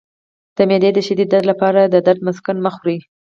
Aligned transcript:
د 0.55 0.57
معدې 0.69 0.89
د 0.93 0.99
شدید 1.07 1.27
درد 1.31 1.45
لپاره 1.51 1.81
د 1.83 1.95
درد 2.07 2.21
مسکن 2.27 2.55
مه 2.65 2.71
خورئ 2.75 2.97